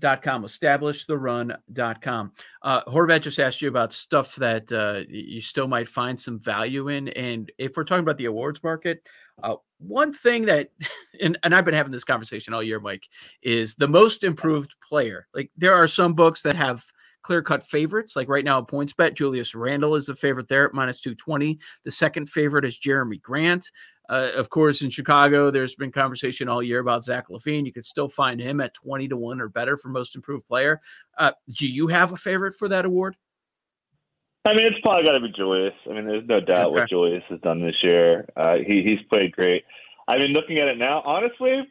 establishtherun.com. 0.00 0.44
Establishtherun.com. 0.44 2.32
Uh, 2.62 2.84
Horvat 2.84 3.22
just 3.22 3.40
asked 3.40 3.62
you 3.62 3.68
about 3.68 3.92
stuff 3.92 4.36
that 4.36 4.70
uh, 4.72 5.02
you 5.08 5.40
still 5.40 5.68
might 5.68 5.88
find 5.88 6.20
some 6.20 6.38
value 6.38 6.88
in. 6.88 7.08
And 7.08 7.50
if 7.58 7.76
we're 7.76 7.84
talking 7.84 8.04
about 8.04 8.18
the 8.18 8.26
awards 8.26 8.62
market, 8.62 9.02
uh, 9.42 9.56
one 9.78 10.12
thing 10.12 10.46
that, 10.46 10.70
and, 11.20 11.38
and 11.42 11.54
I've 11.54 11.64
been 11.64 11.74
having 11.74 11.92
this 11.92 12.04
conversation 12.04 12.54
all 12.54 12.62
year, 12.62 12.80
Mike, 12.80 13.08
is 13.42 13.74
the 13.74 13.88
most 13.88 14.24
improved 14.24 14.74
player. 14.86 15.26
Like 15.34 15.50
there 15.56 15.74
are 15.74 15.88
some 15.88 16.14
books 16.14 16.42
that 16.42 16.54
have– 16.54 16.84
clear 17.22 17.42
cut 17.42 17.62
favorites. 17.62 18.16
Like 18.16 18.28
right 18.28 18.44
now, 18.44 18.62
PointsBet 18.62 19.14
Julius 19.14 19.54
Randle 19.54 19.96
is 19.96 20.06
the 20.06 20.16
favorite 20.16 20.48
there 20.48 20.66
at 20.66 20.72
minus 20.72 21.00
220. 21.02 21.58
The 21.84 21.90
second 21.90 22.30
favorite 22.30 22.64
is 22.64 22.78
Jerami 22.78 23.20
Grant. 23.20 23.70
Uh, 24.08 24.30
of 24.36 24.48
course, 24.48 24.82
in 24.82 24.90
Chicago, 24.90 25.50
there's 25.50 25.74
been 25.74 25.92
conversation 25.92 26.48
all 26.48 26.62
year 26.62 26.80
about 26.80 27.04
Zach 27.04 27.28
LaVine. 27.28 27.66
You 27.66 27.72
could 27.72 27.84
still 27.84 28.08
find 28.08 28.40
him 28.40 28.60
at 28.60 28.74
20 28.74 29.08
to 29.08 29.16
1 29.16 29.40
or 29.40 29.48
better 29.48 29.76
for 29.76 29.88
most 29.88 30.16
improved 30.16 30.46
player. 30.46 30.80
Uh, 31.18 31.32
do 31.56 31.66
you 31.66 31.88
have 31.88 32.12
a 32.12 32.16
favorite 32.16 32.54
for 32.54 32.68
that 32.68 32.84
award? 32.84 33.16
I 34.46 34.54
mean, 34.54 34.66
it's 34.66 34.80
probably 34.82 35.04
got 35.04 35.12
to 35.12 35.20
be 35.20 35.32
Julius. 35.36 35.74
I 35.88 35.92
mean, 35.92 36.06
there's 36.06 36.26
no 36.26 36.40
doubt 36.40 36.66
okay. 36.66 36.80
what 36.80 36.88
Julius 36.88 37.24
has 37.28 37.40
done 37.40 37.60
this 37.60 37.76
year. 37.82 38.26
Uh, 38.34 38.56
he, 38.66 38.82
he's 38.82 39.00
played 39.10 39.32
great. 39.32 39.64
I 40.06 40.18
mean, 40.18 40.30
looking 40.30 40.58
at 40.58 40.68
it 40.68 40.78
now, 40.78 41.02
honestly, 41.04 41.68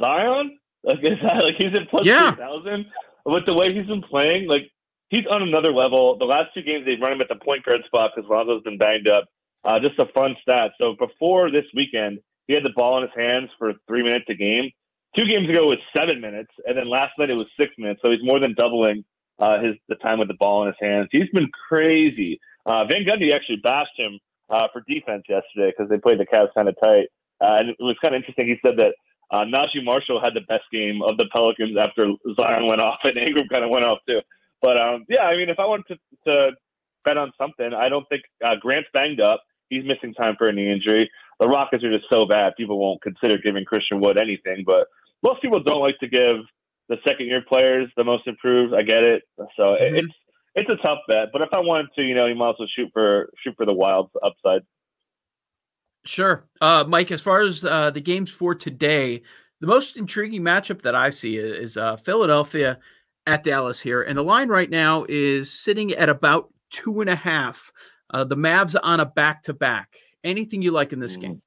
Zion, 0.00 0.58
like, 0.84 1.02
that, 1.02 1.42
like 1.42 1.56
he's 1.58 1.74
at 1.74 1.90
plus 1.90 2.06
yeah. 2.06 2.30
3,000 2.30 2.86
with 3.26 3.44
the 3.46 3.54
way 3.54 3.74
he's 3.74 3.86
been 3.86 4.02
playing, 4.02 4.48
like 4.48 4.70
he's 5.10 5.26
on 5.30 5.42
another 5.42 5.72
level. 5.72 6.16
The 6.16 6.24
last 6.24 6.54
two 6.54 6.62
games 6.62 6.86
they've 6.86 7.00
run 7.00 7.12
him 7.12 7.20
at 7.20 7.28
the 7.28 7.36
point 7.36 7.64
guard 7.64 7.82
spot 7.84 8.12
because 8.14 8.28
Lonzo's 8.30 8.62
been 8.62 8.78
banged 8.78 9.10
up. 9.10 9.24
Uh, 9.64 9.78
just 9.80 9.98
a 9.98 10.06
fun 10.12 10.36
stat. 10.42 10.72
So 10.78 10.94
before 10.98 11.50
this 11.50 11.64
weekend, 11.74 12.20
he 12.46 12.54
had 12.54 12.64
the 12.64 12.72
ball 12.76 12.98
in 12.98 13.02
his 13.02 13.12
hands 13.16 13.50
for 13.58 13.72
three 13.88 14.02
minutes 14.02 14.26
a 14.28 14.34
game. 14.34 14.70
Two 15.16 15.24
games 15.24 15.48
ago 15.48 15.64
it 15.64 15.78
was 15.78 15.78
seven 15.96 16.20
minutes, 16.20 16.50
and 16.66 16.76
then 16.76 16.88
last 16.88 17.12
night 17.18 17.30
it 17.30 17.34
was 17.34 17.46
six 17.58 17.72
minutes. 17.78 18.00
So 18.02 18.10
he's 18.10 18.22
more 18.22 18.38
than 18.38 18.54
doubling 18.54 19.04
uh, 19.38 19.60
his 19.60 19.74
the 19.88 19.96
time 19.96 20.18
with 20.18 20.28
the 20.28 20.36
ball 20.38 20.62
in 20.62 20.68
his 20.68 20.76
hands. 20.80 21.08
He's 21.10 21.28
been 21.32 21.48
crazy. 21.68 22.40
Uh, 22.64 22.84
Van 22.90 23.04
Gundy 23.04 23.34
actually 23.34 23.60
bashed 23.62 23.98
him 23.98 24.18
uh, 24.50 24.68
for 24.72 24.82
defense 24.86 25.24
yesterday 25.28 25.72
because 25.76 25.88
they 25.88 25.98
played 25.98 26.18
the 26.18 26.26
Cavs 26.26 26.52
kind 26.54 26.68
of 26.68 26.76
tight. 26.82 27.08
Uh, 27.40 27.56
and 27.60 27.70
it 27.70 27.76
was 27.80 27.96
kind 28.02 28.14
of 28.14 28.20
interesting. 28.20 28.46
He 28.46 28.56
said 28.64 28.78
that 28.78 28.94
uh, 29.30 29.44
Naji 29.44 29.84
Marshall 29.84 30.20
had 30.22 30.34
the 30.34 30.46
best 30.48 30.64
game 30.72 31.02
of 31.02 31.18
the 31.18 31.26
Pelicans 31.34 31.76
after 31.78 32.06
Zion 32.38 32.66
went 32.66 32.80
off, 32.80 32.98
and 33.04 33.16
Ingram 33.18 33.48
kind 33.48 33.64
of 33.64 33.70
went 33.70 33.84
off 33.84 33.98
too. 34.06 34.20
But 34.62 34.78
um, 34.78 35.04
yeah, 35.08 35.22
I 35.22 35.36
mean, 35.36 35.48
if 35.48 35.58
I 35.58 35.66
wanted 35.66 35.86
to, 35.88 36.30
to 36.30 36.50
bet 37.06 37.16
on 37.16 37.32
something, 37.38 37.70
I 37.72 37.88
don't 37.88 38.06
think 38.10 38.22
uh, 38.44 38.56
Grant's 38.60 38.88
banged 38.92 39.20
up. 39.20 39.42
He's 39.70 39.84
missing 39.84 40.12
time 40.12 40.34
for 40.36 40.48
a 40.48 40.52
knee 40.52 40.70
injury. 40.70 41.10
The 41.40 41.48
Rockets 41.48 41.82
are 41.84 41.90
just 41.90 42.10
so 42.12 42.26
bad, 42.26 42.52
people 42.56 42.78
won't 42.78 43.00
consider 43.02 43.38
giving 43.38 43.64
Christian 43.64 44.00
Wood 44.00 44.18
anything. 44.20 44.64
But 44.66 44.88
most 45.22 45.40
people 45.40 45.62
don't 45.62 45.80
like 45.80 45.98
to 46.00 46.08
give 46.08 46.36
the 46.88 46.96
second 47.06 47.26
year 47.26 47.42
players 47.48 47.88
the 47.96 48.04
most 48.04 48.26
improved. 48.26 48.74
I 48.74 48.82
get 48.82 49.04
it. 49.04 49.22
So 49.38 49.64
mm-hmm. 49.64 49.96
it's 49.96 50.14
it's 50.54 50.70
a 50.70 50.76
tough 50.86 50.98
bet. 51.08 51.28
But 51.32 51.42
if 51.42 51.48
I 51.52 51.60
wanted 51.60 51.88
to, 51.96 52.02
you 52.02 52.14
know, 52.14 52.26
you 52.26 52.34
might 52.34 52.46
also 52.46 52.66
shoot 52.76 52.90
for 52.92 53.30
shoot 53.42 53.54
for 53.56 53.66
the 53.66 53.74
Wild's 53.74 54.12
upside. 54.22 54.62
Sure. 56.04 56.46
Uh, 56.60 56.84
Mike, 56.86 57.10
as 57.10 57.20
far 57.20 57.40
as 57.40 57.64
uh, 57.64 57.90
the 57.90 58.00
games 58.00 58.30
for 58.30 58.54
today, 58.54 59.22
the 59.60 59.66
most 59.66 59.96
intriguing 59.96 60.42
matchup 60.42 60.82
that 60.82 60.94
I 60.94 61.10
see 61.10 61.36
is 61.36 61.76
uh, 61.76 61.96
Philadelphia 61.96 62.78
at 63.26 63.42
Dallas 63.42 63.80
here. 63.80 64.02
And 64.02 64.16
the 64.16 64.22
line 64.22 64.48
right 64.48 64.70
now 64.70 65.04
is 65.08 65.50
sitting 65.50 65.92
at 65.92 66.08
about 66.08 66.52
two 66.70 67.00
and 67.00 67.10
a 67.10 67.16
half. 67.16 67.72
Uh, 68.12 68.24
the 68.24 68.36
Mavs 68.36 68.76
on 68.82 69.00
a 69.00 69.06
back 69.06 69.42
to 69.44 69.52
back. 69.52 69.96
Anything 70.22 70.62
you 70.62 70.70
like 70.70 70.92
in 70.92 71.00
this 71.00 71.16
game? 71.16 71.42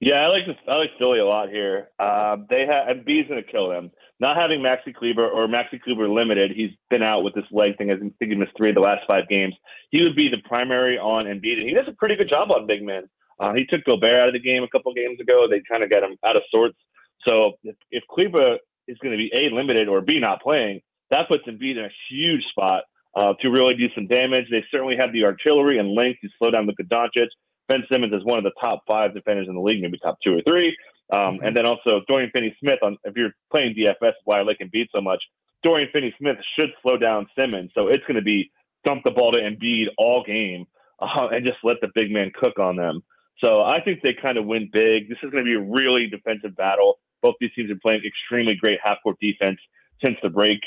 Yeah, 0.00 0.16
I 0.16 0.26
like 0.26 0.46
this. 0.46 0.56
I 0.66 0.76
like 0.78 0.90
Philly 0.98 1.20
a 1.20 1.24
lot 1.24 1.48
here. 1.48 1.90
Uh, 1.96 2.38
they 2.50 2.66
have 2.66 2.88
Embiid's 2.88 3.28
going 3.28 3.42
to 3.42 3.48
kill 3.48 3.68
them. 3.70 3.92
not 4.18 4.36
having 4.36 4.58
Maxi 4.58 4.92
Kleber 4.92 5.28
or 5.28 5.46
Maxi 5.46 5.80
Kleber 5.80 6.08
limited, 6.08 6.50
he's 6.50 6.70
been 6.90 7.04
out 7.04 7.22
with 7.22 7.34
this 7.34 7.44
leg 7.52 7.78
thing. 7.78 7.90
I 7.92 7.96
think 7.96 8.14
he 8.18 8.34
missed 8.34 8.50
three 8.56 8.70
of 8.70 8.74
the 8.74 8.80
last 8.80 9.02
five 9.08 9.28
games. 9.28 9.54
He 9.90 10.02
would 10.02 10.16
be 10.16 10.28
the 10.28 10.42
primary 10.48 10.98
on 10.98 11.26
Embiid, 11.26 11.58
and 11.60 11.68
he 11.68 11.72
does 11.72 11.86
a 11.86 11.92
pretty 11.92 12.16
good 12.16 12.28
job 12.28 12.50
on 12.50 12.66
big 12.66 12.82
men. 12.82 13.04
Uh, 13.38 13.52
he 13.54 13.64
took 13.64 13.84
Gobert 13.84 14.20
out 14.20 14.28
of 14.28 14.34
the 14.34 14.40
game 14.40 14.64
a 14.64 14.68
couple 14.68 14.92
games 14.92 15.20
ago. 15.20 15.46
They 15.48 15.62
kind 15.70 15.84
of 15.84 15.90
got 15.90 16.02
him 16.02 16.16
out 16.26 16.36
of 16.36 16.42
sorts. 16.52 16.78
So 17.26 17.52
if, 17.62 17.76
if 17.92 18.02
Kleber 18.10 18.58
is 18.88 18.98
going 18.98 19.12
to 19.12 19.18
be 19.18 19.30
a 19.34 19.54
limited 19.54 19.88
or 19.88 20.00
b 20.00 20.18
not 20.18 20.42
playing, 20.42 20.80
that 21.10 21.28
puts 21.28 21.44
Embiid 21.46 21.78
in 21.78 21.84
a 21.84 21.90
huge 22.10 22.42
spot 22.50 22.82
uh, 23.14 23.34
to 23.40 23.50
really 23.50 23.74
do 23.74 23.86
some 23.94 24.06
damage. 24.06 24.46
They 24.50 24.64
certainly 24.70 24.96
have 24.96 25.12
the 25.12 25.24
artillery 25.24 25.78
and 25.78 25.94
length 25.94 26.20
to 26.22 26.28
slow 26.38 26.50
down 26.50 26.66
Luka 26.66 26.84
Doncic. 26.84 27.28
Ben 27.68 27.84
Simmons 27.90 28.12
is 28.12 28.24
one 28.24 28.38
of 28.38 28.44
the 28.44 28.52
top 28.60 28.82
five 28.88 29.14
defenders 29.14 29.48
in 29.48 29.54
the 29.54 29.60
league, 29.60 29.80
maybe 29.80 29.98
top 29.98 30.18
two 30.24 30.34
or 30.34 30.42
three. 30.46 30.76
Um, 31.12 31.40
and 31.44 31.56
then 31.56 31.66
also 31.66 32.00
Dorian 32.08 32.30
Finney-Smith. 32.32 32.78
On 32.82 32.96
if 33.04 33.14
you're 33.16 33.32
playing 33.50 33.74
DFS, 33.74 34.12
why 34.24 34.38
I 34.38 34.42
like 34.42 34.58
Embiid 34.62 34.86
so 34.94 35.00
much, 35.00 35.22
Dorian 35.62 35.88
Finney-Smith 35.92 36.36
should 36.58 36.70
slow 36.82 36.96
down 36.96 37.26
Simmons. 37.38 37.70
So 37.74 37.88
it's 37.88 38.04
going 38.06 38.16
to 38.16 38.22
be 38.22 38.50
dump 38.84 39.02
the 39.04 39.10
ball 39.10 39.32
to 39.32 39.38
Embiid 39.38 39.86
all 39.98 40.24
game 40.24 40.66
uh, 41.00 41.28
and 41.30 41.46
just 41.46 41.58
let 41.62 41.76
the 41.80 41.88
big 41.94 42.10
man 42.10 42.32
cook 42.34 42.58
on 42.58 42.76
them. 42.76 43.02
So 43.44 43.62
I 43.62 43.80
think 43.84 44.00
they 44.02 44.14
kind 44.20 44.38
of 44.38 44.46
win 44.46 44.70
big. 44.72 45.08
This 45.08 45.18
is 45.22 45.30
going 45.30 45.44
to 45.44 45.48
be 45.48 45.54
a 45.54 45.60
really 45.60 46.06
defensive 46.06 46.56
battle. 46.56 46.98
Both 47.22 47.34
these 47.40 47.50
teams 47.54 47.70
are 47.70 47.78
playing 47.82 48.02
extremely 48.06 48.54
great 48.54 48.78
half 48.82 48.98
court 49.02 49.16
defense 49.20 49.58
since 50.04 50.16
the 50.22 50.30
break 50.30 50.60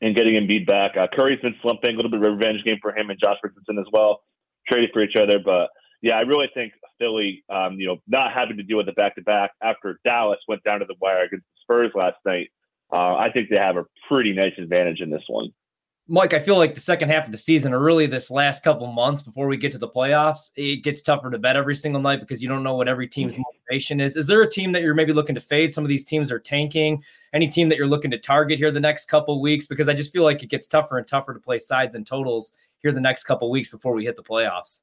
and 0.00 0.14
getting 0.14 0.34
Embiid 0.34 0.66
back. 0.66 0.96
Uh, 0.96 1.06
Curry's 1.12 1.40
been 1.40 1.54
slumping, 1.62 1.94
a 1.94 1.96
little 1.96 2.10
bit 2.10 2.20
of 2.20 2.26
a 2.26 2.30
revenge 2.30 2.62
game 2.64 2.78
for 2.80 2.96
him 2.96 3.10
and 3.10 3.18
Josh 3.22 3.38
Richardson 3.42 3.78
as 3.78 3.86
well, 3.92 4.20
traded 4.68 4.90
for 4.92 5.02
each 5.02 5.16
other. 5.16 5.38
But 5.38 5.68
yeah, 6.02 6.16
I 6.16 6.20
really 6.20 6.48
think 6.54 6.72
Philly, 6.98 7.44
um, 7.48 7.80
you 7.80 7.86
know, 7.86 7.96
not 8.06 8.32
having 8.34 8.56
to 8.58 8.62
deal 8.62 8.76
with 8.76 8.86
the 8.86 8.92
back 8.92 9.14
to 9.16 9.22
back 9.22 9.52
after 9.62 9.98
Dallas 10.04 10.38
went 10.48 10.62
down 10.64 10.80
to 10.80 10.86
the 10.86 10.94
wire 11.00 11.24
against 11.24 11.46
the 11.46 11.60
Spurs 11.62 11.92
last 11.94 12.16
night. 12.24 12.48
Uh, 12.92 13.16
I 13.16 13.30
think 13.32 13.48
they 13.50 13.58
have 13.58 13.76
a 13.76 13.84
pretty 14.08 14.32
nice 14.32 14.52
advantage 14.58 15.00
in 15.00 15.10
this 15.10 15.24
one. 15.28 15.50
Mike, 16.08 16.34
I 16.34 16.38
feel 16.38 16.56
like 16.56 16.72
the 16.72 16.80
second 16.80 17.08
half 17.08 17.26
of 17.26 17.32
the 17.32 17.38
season, 17.38 17.72
or 17.72 17.80
really 17.80 18.06
this 18.06 18.30
last 18.30 18.62
couple 18.62 18.86
months 18.86 19.22
before 19.22 19.48
we 19.48 19.56
get 19.56 19.72
to 19.72 19.78
the 19.78 19.88
playoffs, 19.88 20.52
it 20.54 20.84
gets 20.84 21.02
tougher 21.02 21.30
to 21.30 21.38
bet 21.38 21.56
every 21.56 21.74
single 21.74 22.00
night 22.00 22.20
because 22.20 22.40
you 22.40 22.48
don't 22.48 22.62
know 22.62 22.74
what 22.74 22.86
every 22.86 23.08
team's 23.08 23.32
mm-hmm. 23.34 23.42
motivation 23.42 24.00
is. 24.00 24.16
Is 24.16 24.28
there 24.28 24.40
a 24.42 24.48
team 24.48 24.70
that 24.70 24.82
you're 24.82 24.94
maybe 24.94 25.12
looking 25.12 25.34
to 25.34 25.40
fade? 25.40 25.72
Some 25.72 25.84
of 25.84 25.88
these 25.88 26.04
teams 26.04 26.30
are 26.30 26.38
tanking. 26.38 27.02
Any 27.32 27.48
team 27.48 27.68
that 27.70 27.76
you're 27.76 27.88
looking 27.88 28.12
to 28.12 28.18
target 28.18 28.56
here 28.56 28.70
the 28.70 28.78
next 28.78 29.06
couple 29.06 29.40
weeks? 29.40 29.66
Because 29.66 29.88
I 29.88 29.94
just 29.94 30.12
feel 30.12 30.22
like 30.22 30.44
it 30.44 30.50
gets 30.50 30.68
tougher 30.68 30.96
and 30.98 31.06
tougher 31.06 31.34
to 31.34 31.40
play 31.40 31.58
sides 31.58 31.96
and 31.96 32.06
totals 32.06 32.52
here 32.82 32.92
the 32.92 33.00
next 33.00 33.24
couple 33.24 33.50
weeks 33.50 33.70
before 33.70 33.92
we 33.92 34.04
hit 34.04 34.14
the 34.14 34.22
playoffs. 34.22 34.82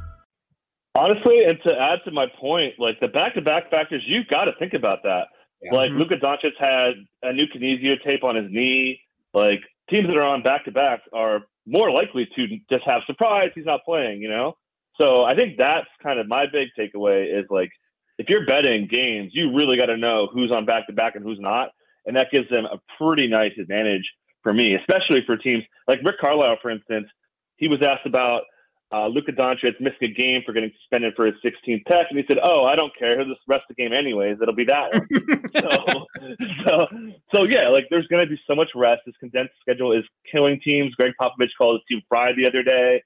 Honestly, 0.95 1.43
and 1.45 1.57
to 1.65 1.73
add 1.73 1.99
to 2.05 2.11
my 2.11 2.25
point, 2.39 2.73
like 2.77 2.99
the 2.99 3.07
back-to-back 3.07 3.71
factors, 3.71 4.03
you've 4.05 4.27
got 4.27 4.45
to 4.45 4.53
think 4.59 4.73
about 4.73 5.03
that. 5.03 5.27
Yeah. 5.61 5.73
Like 5.73 5.89
mm-hmm. 5.89 5.99
Luka 5.99 6.17
Doncic 6.17 6.51
had 6.59 6.93
a 7.23 7.33
new 7.33 7.45
kinesio 7.45 8.01
tape 8.03 8.23
on 8.23 8.35
his 8.35 8.51
knee. 8.51 8.99
Like 9.33 9.61
teams 9.89 10.07
that 10.07 10.17
are 10.17 10.23
on 10.23 10.43
back-to-back 10.43 11.01
are 11.13 11.41
more 11.65 11.91
likely 11.91 12.27
to 12.35 12.47
just 12.69 12.83
have 12.85 13.01
surprise 13.05 13.51
he's 13.55 13.65
not 13.65 13.85
playing. 13.85 14.21
You 14.21 14.29
know, 14.29 14.57
so 14.99 15.23
I 15.23 15.35
think 15.35 15.57
that's 15.57 15.87
kind 16.03 16.19
of 16.19 16.27
my 16.27 16.45
big 16.51 16.69
takeaway 16.77 17.39
is 17.39 17.45
like 17.49 17.71
if 18.17 18.27
you're 18.27 18.45
betting 18.45 18.87
games, 18.91 19.31
you 19.33 19.55
really 19.55 19.77
got 19.77 19.85
to 19.85 19.97
know 19.97 20.27
who's 20.33 20.51
on 20.51 20.65
back-to-back 20.65 21.15
and 21.15 21.23
who's 21.23 21.39
not, 21.39 21.69
and 22.05 22.17
that 22.17 22.27
gives 22.31 22.49
them 22.49 22.65
a 22.65 22.79
pretty 22.97 23.27
nice 23.27 23.53
advantage 23.59 24.03
for 24.43 24.53
me, 24.53 24.75
especially 24.75 25.21
for 25.25 25.37
teams 25.37 25.63
like 25.87 25.99
Rick 26.03 26.17
Carlisle, 26.19 26.57
for 26.61 26.69
instance. 26.69 27.07
He 27.55 27.67
was 27.67 27.79
asked 27.81 28.05
about 28.05 28.41
uh, 28.93 29.07
Luka 29.07 29.31
Doncic 29.31 29.79
missing 29.79 30.09
a 30.09 30.13
game 30.13 30.41
for 30.45 30.51
getting 30.51 30.71
suspended 30.81 31.13
for 31.15 31.25
his 31.25 31.35
16th 31.45 31.85
tech, 31.85 32.07
and 32.09 32.19
he 32.19 32.25
said, 32.27 32.39
"Oh, 32.43 32.63
I 32.63 32.75
don't 32.75 32.91
care. 32.97 33.17
He'll 33.17 33.27
just 33.27 33.41
rest 33.47 33.63
the 33.69 33.75
game 33.75 33.93
anyways. 33.93 34.37
It'll 34.41 34.55
be 34.55 34.65
that 34.65 34.93
one." 34.93 35.07
so, 35.55 36.05
so, 36.65 36.87
so 37.33 37.43
yeah, 37.43 37.69
like 37.69 37.87
there's 37.89 38.07
going 38.07 38.25
to 38.25 38.29
be 38.29 38.39
so 38.45 38.55
much 38.55 38.69
rest. 38.75 39.01
This 39.05 39.15
condensed 39.19 39.53
schedule 39.61 39.93
is 39.93 40.03
killing 40.31 40.59
teams. 40.63 40.93
Gregg 40.95 41.13
Popovich 41.21 41.51
called 41.57 41.79
his 41.79 41.85
team 41.87 42.01
fried 42.09 42.35
the 42.35 42.47
other 42.47 42.63
day. 42.63 43.01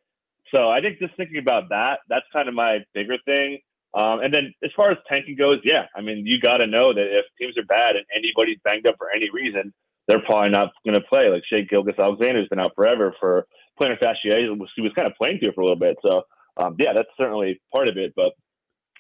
So 0.53 0.69
I 0.69 0.81
think 0.81 0.99
just 0.99 1.15
thinking 1.17 1.37
about 1.37 1.69
that, 1.69 1.99
that's 2.09 2.25
kind 2.33 2.47
of 2.47 2.55
my 2.55 2.79
bigger 2.93 3.17
thing. 3.25 3.59
Um, 3.93 4.19
and 4.19 4.33
then 4.33 4.53
as 4.63 4.71
far 4.75 4.91
as 4.91 4.97
tanking 5.07 5.37
goes, 5.37 5.59
yeah, 5.63 5.85
I 5.95 6.01
mean, 6.01 6.25
you 6.25 6.39
got 6.39 6.57
to 6.57 6.67
know 6.67 6.93
that 6.93 7.17
if 7.17 7.25
teams 7.39 7.57
are 7.57 7.65
bad 7.65 7.95
and 7.95 8.05
anybody's 8.15 8.57
banged 8.63 8.87
up 8.87 8.95
for 8.97 9.07
any 9.15 9.29
reason, 9.31 9.73
they're 10.07 10.21
probably 10.21 10.49
not 10.49 10.71
going 10.85 10.95
to 10.95 11.01
play. 11.01 11.29
Like 11.29 11.43
Shai 11.49 11.61
Gilgeous-Alexander's 11.61 12.49
been 12.49 12.59
out 12.59 12.73
forever 12.75 13.15
for 13.19 13.47
plantar 13.79 13.99
fasciitis. 13.99 14.67
He 14.75 14.81
was 14.81 14.93
kind 14.95 15.07
of 15.07 15.15
playing 15.15 15.39
through 15.39 15.53
for 15.53 15.61
a 15.61 15.63
little 15.63 15.79
bit. 15.79 15.97
So, 16.05 16.23
um, 16.57 16.75
yeah, 16.79 16.93
that's 16.93 17.09
certainly 17.17 17.61
part 17.71 17.89
of 17.89 17.97
it. 17.97 18.13
But 18.15 18.33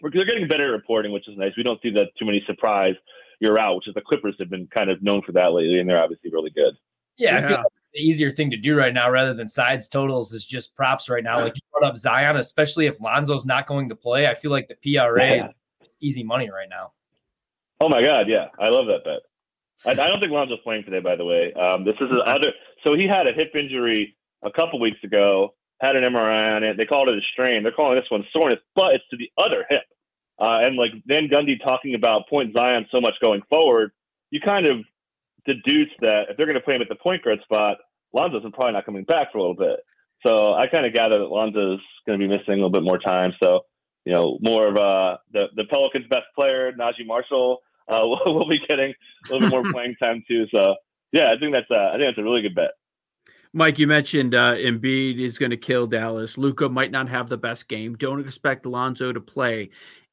we're, 0.01 0.11
they're 0.11 0.25
getting 0.25 0.47
better 0.47 0.71
reporting, 0.71 1.11
which 1.11 1.27
is 1.27 1.37
nice. 1.37 1.53
We 1.57 1.63
don't 1.63 1.81
see 1.81 1.91
that 1.91 2.09
too 2.17 2.25
many 2.25 2.43
surprise 2.45 2.95
you're 3.39 3.59
out, 3.59 3.75
which 3.75 3.87
is 3.87 3.93
the 3.93 4.01
Clippers 4.01 4.35
have 4.39 4.49
been 4.49 4.67
kind 4.67 4.89
of 4.89 5.01
known 5.03 5.21
for 5.25 5.31
that 5.33 5.53
lately, 5.53 5.79
and 5.79 5.89
they're 5.89 6.01
obviously 6.01 6.31
really 6.31 6.51
good. 6.51 6.73
Yeah, 7.17 7.31
yeah. 7.31 7.37
I 7.37 7.41
feel 7.47 7.57
like 7.57 7.65
the 7.93 8.01
easier 8.01 8.29
thing 8.29 8.51
to 8.51 8.57
do 8.57 8.75
right 8.75 8.93
now 8.93 9.09
rather 9.09 9.33
than 9.33 9.47
sides 9.47 9.87
totals 9.87 10.33
is 10.33 10.45
just 10.45 10.75
props 10.75 11.09
right 11.09 11.23
now. 11.23 11.41
Like 11.41 11.55
you 11.55 11.61
brought 11.71 11.89
up 11.89 11.97
Zion, 11.97 12.37
especially 12.37 12.87
if 12.87 12.99
Lonzo's 12.99 13.45
not 13.45 13.67
going 13.67 13.89
to 13.89 13.95
play. 13.95 14.27
I 14.27 14.33
feel 14.33 14.51
like 14.51 14.67
the 14.67 14.75
PRA 14.75 15.35
yeah. 15.35 15.47
is 15.81 15.95
easy 16.01 16.23
money 16.23 16.49
right 16.49 16.69
now. 16.69 16.91
Oh 17.79 17.89
my 17.89 18.01
God, 18.01 18.27
yeah. 18.27 18.47
I 18.59 18.69
love 18.69 18.85
that 18.87 19.03
bet. 19.03 19.21
I, 19.85 19.91
I 19.91 20.07
don't 20.07 20.19
think 20.19 20.31
Lonzo's 20.31 20.59
playing 20.63 20.83
today, 20.83 20.99
by 20.99 21.15
the 21.15 21.25
way. 21.25 21.53
Um, 21.53 21.83
this 21.83 21.95
is 21.99 22.07
other. 22.25 22.51
So 22.85 22.95
he 22.95 23.07
had 23.07 23.27
a 23.27 23.33
hip 23.33 23.51
injury 23.55 24.14
a 24.45 24.51
couple 24.51 24.79
weeks 24.79 25.03
ago. 25.03 25.53
Had 25.81 25.97
an 25.97 26.03
MRI 26.03 26.55
on 26.55 26.63
it. 26.63 26.77
They 26.77 26.85
called 26.85 27.09
it 27.09 27.17
a 27.17 27.21
strain. 27.33 27.63
They're 27.63 27.73
calling 27.73 27.97
this 27.97 28.09
one 28.09 28.25
soreness, 28.31 28.61
but 28.75 28.95
it's 28.95 29.03
to 29.11 29.17
the 29.17 29.29
other 29.37 29.65
hip. 29.69 29.83
Uh, 30.39 30.59
and 30.63 30.77
like 30.77 30.91
Van 31.05 31.27
Gundy 31.27 31.61
talking 31.61 31.95
about 31.95 32.29
point 32.29 32.53
Zion 32.55 32.85
so 32.91 33.01
much 33.01 33.15
going 33.21 33.41
forward, 33.49 33.91
you 34.31 34.39
kind 34.39 34.67
of 34.67 34.77
deduce 35.45 35.89
that 36.01 36.27
if 36.29 36.37
they're 36.37 36.45
going 36.45 36.57
to 36.57 36.61
play 36.61 36.75
him 36.75 36.81
at 36.81 36.89
the 36.89 36.95
point 36.95 37.23
guard 37.23 37.39
spot, 37.43 37.77
Lonzo's 38.13 38.43
probably 38.53 38.73
not 38.73 38.85
coming 38.85 39.03
back 39.03 39.31
for 39.31 39.39
a 39.39 39.41
little 39.41 39.55
bit. 39.55 39.79
So 40.25 40.53
I 40.53 40.67
kind 40.67 40.85
of 40.85 40.93
gather 40.93 41.19
that 41.19 41.25
Lonzo's 41.25 41.81
going 42.07 42.19
to 42.19 42.27
be 42.27 42.33
missing 42.33 42.53
a 42.53 42.55
little 42.55 42.69
bit 42.69 42.83
more 42.83 42.97
time. 42.97 43.33
So 43.43 43.65
you 44.05 44.13
know, 44.13 44.37
more 44.41 44.67
of 44.67 44.77
uh, 44.77 45.17
the 45.33 45.47
the 45.55 45.65
Pelicans' 45.65 46.05
best 46.09 46.25
player, 46.37 46.71
Naji 46.71 47.05
Marshall, 47.05 47.59
uh, 47.87 48.01
we'll, 48.03 48.19
we'll, 48.35 48.47
be 48.47 48.59
getting 48.59 48.93
a 49.29 49.33
little 49.33 49.49
bit 49.49 49.55
more 49.55 49.71
playing 49.73 49.95
time 49.95 50.23
too. 50.27 50.45
So 50.53 50.75
yeah, 51.11 51.33
I 51.35 51.39
think 51.39 51.53
that's 51.53 51.69
uh, 51.69 51.89
I 51.89 51.97
think 51.97 52.07
that's 52.07 52.19
a 52.19 52.23
really 52.23 52.41
good 52.41 52.55
bet. 52.55 52.71
Mike, 53.57 53.79
you 53.79 53.87
mentioned 53.87 54.35
uh, 54.35 54.53
Embiid 54.55 55.17
is 55.17 55.37
going 55.37 55.51
to 55.51 55.57
kill 55.57 55.87
Dallas. 55.87 56.37
Luka 56.37 56.67
might 56.67 56.91
not 56.91 57.07
have 57.07 57.29
the 57.29 57.37
best 57.37 57.69
game. 57.69 57.95
Don't 57.95 58.19
expect 58.19 58.65
Alonzo 58.65 59.13
to 59.13 59.21
play. 59.21 59.69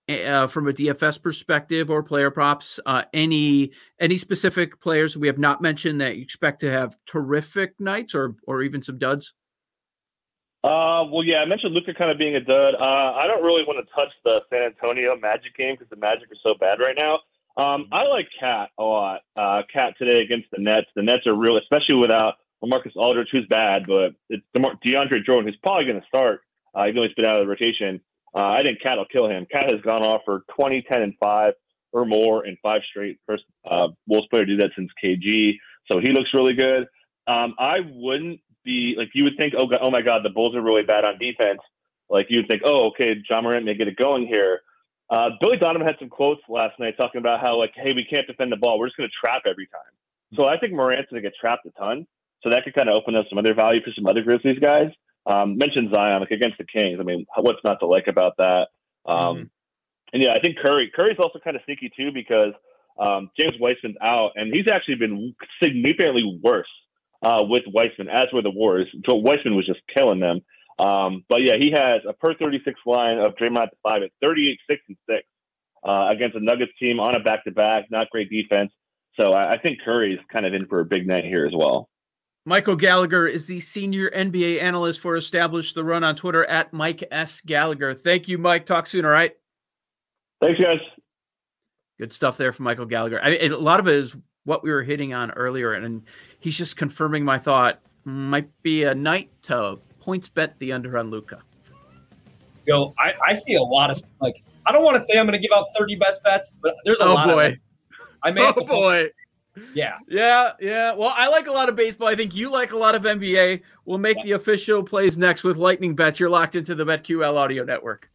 Uh, 0.09 0.47
from 0.47 0.69
a 0.69 0.73
DFS 0.73 1.21
perspective 1.21 1.91
or 1.91 2.05
player 2.05 2.31
props, 2.31 2.79
uh, 2.87 3.03
any 3.13 3.73
any 4.01 4.17
specific 4.17 4.81
players 4.81 5.17
we 5.17 5.27
have 5.27 5.39
not 5.39 5.61
mentioned 5.61 6.01
that 6.01 6.17
you 6.17 6.23
expect 6.23 6.61
to 6.61 6.71
have 6.71 6.97
terrific 7.05 7.75
nights 7.81 8.15
or 8.15 8.37
or 8.47 8.63
even 8.63 8.81
some 8.81 8.99
duds? 8.99 9.33
Uh, 10.63 11.03
well, 11.11 11.25
yeah, 11.25 11.39
I 11.39 11.45
mentioned 11.45 11.75
Luka 11.75 11.95
kind 11.95 12.13
of 12.13 12.19
being 12.19 12.37
a 12.37 12.41
dud. 12.41 12.75
Uh, 12.81 12.85
I 12.85 13.27
don't 13.27 13.43
really 13.43 13.65
want 13.67 13.85
to 13.85 13.95
touch 13.95 14.13
the 14.25 14.41
San 14.51 14.63
Antonio 14.63 15.17
Magic 15.17 15.57
game 15.57 15.75
because 15.75 15.91
the 15.91 15.97
Magic 15.97 16.31
are 16.31 16.47
so 16.47 16.55
bad 16.61 16.79
right 16.79 16.97
now. 16.97 17.19
Um, 17.57 17.89
I 17.91 18.05
like 18.07 18.29
Cat 18.39 18.71
a 18.79 18.85
lot. 18.85 19.21
Uh, 19.37 19.63
Cat 19.73 19.95
today 19.99 20.19
against 20.19 20.49
the 20.53 20.63
Nets. 20.63 20.87
The 20.95 21.03
Nets 21.03 21.27
are 21.27 21.35
real, 21.35 21.59
especially 21.59 21.97
without 21.97 22.35
Marcus 22.69 22.93
Aldridge, 22.97 23.29
who's 23.33 23.47
bad, 23.49 23.83
but 23.87 24.15
it's 24.29 24.45
DeAndre 24.57 25.25
Jordan, 25.25 25.47
who's 25.47 25.59
probably 25.63 25.85
going 25.85 26.01
to 26.01 26.07
start, 26.07 26.43
uh, 26.77 26.85
even 26.85 26.97
though 26.97 27.03
he's 27.03 27.15
been 27.15 27.27
out 27.27 27.41
of 27.41 27.47
the 27.47 27.51
rotation. 27.51 28.01
Uh, 28.35 28.47
I 28.47 28.63
think 28.63 28.81
Cat 28.81 28.97
will 28.97 29.05
kill 29.05 29.29
him. 29.29 29.47
Cat 29.51 29.71
has 29.71 29.81
gone 29.83 30.03
off 30.03 30.23
for 30.25 30.45
20, 30.57 30.83
10, 30.91 31.03
and 31.03 31.15
5 31.23 31.53
or 31.93 32.07
more 32.07 32.47
in 32.47 32.57
five 32.63 32.81
straight. 32.89 33.19
First 33.27 33.45
uh, 33.71 33.89
Wolves 34.07 34.27
player 34.29 34.47
to 34.47 34.57
do 34.57 34.63
that 34.63 34.71
since 34.77 34.91
KG. 35.03 35.55
So 35.91 36.01
he 36.01 36.09
looks 36.09 36.31
really 36.33 36.55
good. 36.55 36.87
Um, 37.27 37.55
I 37.59 37.79
wouldn't 37.87 38.41
be 38.65 38.95
like, 38.97 39.11
you 39.15 39.25
would 39.25 39.37
think, 39.37 39.55
oh, 39.57 39.67
God, 39.67 39.81
oh 39.83 39.91
my 39.91 40.01
God, 40.01 40.23
the 40.25 40.31
Bulls 40.31 40.55
are 40.55 40.63
really 40.63 40.83
bad 40.83 41.05
on 41.05 41.19
defense. 41.19 41.61
Like 42.09 42.27
you 42.29 42.39
would 42.39 42.49
think, 42.49 42.63
oh, 42.65 42.89
okay, 42.89 43.15
Ja 43.29 43.41
Morant 43.41 43.65
may 43.65 43.75
get 43.75 43.89
it 43.89 43.97
going 43.97 44.27
here. 44.27 44.61
Uh, 45.11 45.31
Billy 45.41 45.59
Donovan 45.59 45.87
had 45.87 45.97
some 45.99 46.09
quotes 46.09 46.41
last 46.49 46.79
night 46.79 46.95
talking 46.97 47.19
about 47.19 47.41
how, 47.41 47.59
like, 47.59 47.73
hey, 47.75 47.93
we 47.93 48.05
can't 48.05 48.27
defend 48.27 48.51
the 48.51 48.57
ball. 48.57 48.79
We're 48.79 48.87
just 48.87 48.97
going 48.97 49.09
to 49.09 49.15
trap 49.27 49.43
every 49.47 49.67
time. 49.67 49.81
So 50.37 50.47
I 50.47 50.59
think 50.59 50.73
Morant's 50.73 51.11
going 51.11 51.23
to 51.23 51.29
get 51.29 51.37
trapped 51.39 51.67
a 51.67 51.71
ton. 51.71 52.07
So 52.43 52.51
that 52.51 52.65
could 52.65 52.75
kind 52.75 52.89
of 52.89 52.97
open 52.97 53.15
up 53.15 53.27
some 53.29 53.39
other 53.39 53.55
value 53.55 53.81
for 53.85 53.93
some 53.95 54.07
other 54.07 54.23
Grizzlies 54.23 54.59
guys. 54.59 54.91
Um, 55.25 55.57
mentioned 55.57 55.91
Zion, 55.95 56.21
like 56.21 56.33
against 56.33 56.59
the 56.59 56.65
Kings. 56.65 56.99
I 57.01 57.05
mean, 57.05 57.27
what's 57.37 57.63
not 57.65 57.79
to 57.81 57.87
like 57.87 58.09
about 58.09 58.37
that? 58.39 58.69
Um, 59.07 59.37
mm-hmm. 59.37 59.43
And 60.13 60.23
yeah, 60.23 60.33
I 60.33 60.41
think 60.41 60.59
Curry. 60.59 60.91
Curry's 60.95 61.19
also 61.19 61.39
kind 61.39 61.57
of 61.57 61.63
sneaky 61.65 61.91
too 61.97 62.11
because 62.13 62.53
um, 62.99 63.31
James 63.39 63.55
Wiseman's 63.61 63.97
out, 64.03 64.33
and 64.35 64.53
he's 64.53 64.67
actually 64.71 64.97
been 64.97 65.35
significantly 65.63 66.41
worse 66.43 66.69
uh, 67.23 67.43
with 67.49 67.63
Wiseman, 67.67 68.09
as 68.09 68.27
were 68.33 68.43
the 68.43 68.51
Warriors. 68.51 68.89
So 69.09 69.15
Wiseman 69.15 69.57
was 69.57 69.67
just 69.67 69.81
killing 69.95 70.21
them. 70.21 70.41
Um, 70.79 71.25
but 71.29 71.43
yeah, 71.43 71.57
he 71.59 71.71
has 71.71 72.03
a 72.09 72.13
per 72.13 72.35
36 72.35 72.79
line 72.87 73.19
of 73.19 73.35
Draymond 73.37 73.71
to 73.71 73.77
five 73.83 74.03
at 74.03 74.11
38, 74.21 74.59
6, 74.69 74.83
and 74.89 74.97
6 75.09 75.23
uh, 75.85 76.09
against 76.11 76.37
a 76.37 76.41
Nuggets 76.41 76.73
team 76.79 77.01
on 77.01 77.15
a 77.15 77.21
back 77.21 77.45
to 77.45 77.51
back, 77.51 77.85
not 77.91 78.11
great 78.11 78.31
defense. 78.31 78.73
So 79.19 79.33
I, 79.33 79.53
I 79.53 79.59
think 79.59 79.81
Curry 79.85 80.15
is 80.15 80.21
kind 80.33 80.47
of 80.47 80.55
in 80.55 80.67
for 80.67 80.81
a 80.81 80.85
big 80.85 81.07
night 81.07 81.25
here 81.25 81.47
as 81.47 81.53
well. 81.55 81.89
Michael 82.45 82.75
Gallagher 82.75 83.29
is 83.29 83.47
the 83.47 83.61
senior 83.61 84.11
NBA 84.11 84.61
analyst 84.61 85.01
for 85.01 85.17
Establish 85.17 85.75
the 85.75 85.85
Run 85.85 86.03
on 86.03 86.17
Twitter 86.17 86.45
at 86.47 86.73
Mike 86.73 87.05
S. 87.13 87.41
Gallagher. 87.41 87.95
Thank 87.95 88.27
you, 88.27 88.37
Mike. 88.37 88.67
Talk 88.67 88.89
soon, 88.89 89.05
all 89.05 89.13
right? 89.13 89.33
Thanks, 90.41 90.61
guys. 90.61 90.81
Good 92.01 92.13
stuff 92.13 92.37
there 92.37 92.53
from 92.53 92.65
Michael 92.65 92.87
Gallagher. 92.87 93.21
A 93.23 93.49
lot 93.51 93.79
of 93.79 93.87
it 93.87 93.95
is 93.95 94.17
what 94.45 94.65
we 94.65 94.73
were 94.73 94.83
hitting 94.83 95.15
on 95.15 95.31
earlier, 95.33 95.75
and 95.75 96.03
he's 96.41 96.59
just 96.59 96.77
confirming 96.77 97.25
my 97.25 97.39
thought. 97.39 97.81
Might 98.05 98.51
be 98.63 98.83
a 98.83 98.95
night 98.95 99.31
to 99.43 99.79
points 100.01 100.29
bet 100.29 100.59
the 100.59 100.73
under 100.73 100.99
on 100.99 101.11
Luka. 101.11 101.41
Yo, 102.67 102.93
I, 102.99 103.13
I 103.29 103.35
see 103.35 103.55
a 103.55 103.63
lot 103.63 103.93
of 103.93 104.01
like. 104.21 104.43
I 104.67 104.73
don't 104.73 104.85
want 104.85 104.97
to 104.97 105.01
say 105.01 105.17
I'm 105.17 105.27
going 105.27 105.41
to 105.41 105.47
give 105.47 105.57
out 105.57 105.67
30 105.79 105.95
best 105.97 106.25
bets, 106.25 106.53
but 106.61 106.75
there's 106.85 107.01
a 107.01 107.05
oh 107.05 107.15
lot 107.15 107.29
boy. 107.29 107.47
of. 107.47 107.55
I 108.25 108.31
may. 108.33 108.53
Oh 108.57 108.65
boy. 108.65 109.11
Yeah. 109.75 109.99
Yeah, 110.09 110.53
yeah. 110.61 110.95
Well, 110.95 111.13
I 111.15 111.29
like 111.29 111.47
a 111.47 111.53
lot 111.53 111.69
of 111.69 111.77
baseball. 111.77 112.09
I 112.09 112.17
think 112.17 112.35
you 112.35 112.51
like 112.51 112.73
a 112.73 112.77
lot 112.77 112.95
of 112.95 113.03
NBA. 113.03 113.63
We'll 113.85 113.99
make 113.99 114.17
yeah. 114.19 114.25
the 114.25 114.33
official 114.33 114.83
plays 114.83 115.19
next 115.19 115.45
with 115.45 115.57
lightning 115.57 115.95
bets. 115.95 116.19
You're 116.19 116.31
locked 116.31 116.57
into 116.57 116.75
the 116.75 116.85
BetQL 116.85 117.35
audio 117.35 117.65
network. 117.65 118.09